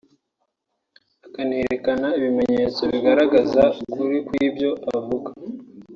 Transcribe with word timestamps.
akanerekana 1.25 2.07
ibimenyetso 2.17 2.81
bigaragaza 2.91 3.63
ukuri 3.85 4.17
kw’ibyo 4.27 4.71
avuga 4.95 5.29